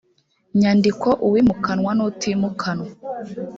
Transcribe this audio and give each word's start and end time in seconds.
nyandiko 0.59 1.07
uwimukanwa 1.27 1.91
n 1.97 1.99
utimukanwa 2.09 2.87